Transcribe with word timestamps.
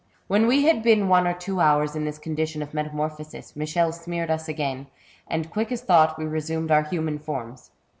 "When 0.25 0.47
we 0.47 0.63
had 0.63 0.81
been 0.81 1.09
one 1.09 1.27
or 1.27 1.33
two 1.35 1.57
honrs 1.57 1.95
in 1.95 2.05
this 2.05 2.17
condition 2.17 2.63
of 2.63 2.73
metamorphosis, 2.73 3.55
Michel 3.55 3.91
smeared 3.91 4.31
ns 4.31 4.49
again, 4.49 4.87
and 5.27 5.51
quick 5.51 5.71
as 5.71 5.81
thought 5.81 6.17
we 6.17 6.25
resumed 6.25 6.71
our 6.71 6.81
human 6.81 7.19
forms. 7.19 7.69